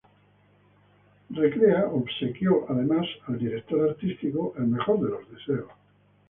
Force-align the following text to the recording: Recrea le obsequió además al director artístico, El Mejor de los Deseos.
Recrea 1.29 1.81
le 1.81 1.85
obsequió 1.91 2.65
además 2.67 3.05
al 3.27 3.37
director 3.37 3.87
artístico, 3.87 4.55
El 4.57 4.63
Mejor 4.65 4.99
de 4.99 5.09
los 5.09 5.29
Deseos. 5.29 5.69